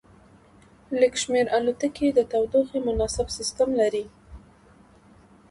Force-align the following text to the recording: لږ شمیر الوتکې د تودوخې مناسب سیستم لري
لږ 0.99 1.13
شمیر 1.21 1.47
الوتکې 1.57 2.07
د 2.13 2.19
تودوخې 2.31 2.79
مناسب 2.87 3.27
سیستم 3.37 3.69
لري 3.79 4.05